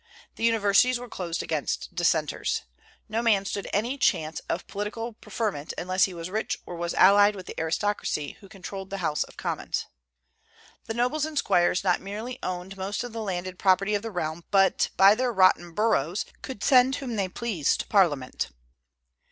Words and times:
The 0.35 0.43
universities 0.43 0.97
were 0.97 1.07
closed 1.07 1.43
against 1.43 1.93
Dissenters. 1.93 2.63
No 3.07 3.21
man 3.21 3.45
stood 3.45 3.69
any 3.71 3.99
chance 3.99 4.39
of 4.49 4.65
political 4.65 5.13
preferment 5.13 5.75
unless 5.77 6.05
he 6.05 6.13
was 6.15 6.27
rich 6.31 6.57
or 6.65 6.75
was 6.75 6.95
allied 6.95 7.35
with 7.35 7.45
the 7.45 7.53
aristocracy, 7.59 8.35
who 8.39 8.49
controlled 8.49 8.89
the 8.89 8.97
House 9.05 9.23
of 9.23 9.37
Commons. 9.37 9.85
The 10.87 10.95
nobles 10.95 11.25
and 11.27 11.37
squires 11.37 11.83
not 11.83 12.01
merely 12.01 12.39
owned 12.41 12.77
most 12.77 13.03
of 13.03 13.13
the 13.13 13.21
landed 13.21 13.59
property 13.59 13.93
of 13.93 14.01
the 14.01 14.09
realm, 14.09 14.43
but 14.49 14.89
by 14.97 15.13
their 15.13 15.31
"rotten 15.31 15.71
boroughs" 15.71 16.25
could 16.41 16.63
send 16.63 16.95
whom 16.95 17.15
they 17.15 17.29
pleased 17.29 17.81
to 17.81 17.87
Parliament. 17.87 18.49